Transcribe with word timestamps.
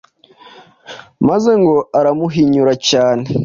maze 1.27 1.51
ngo 1.61 1.75
aramuhinyura 1.99 2.73
cyane 2.89 3.25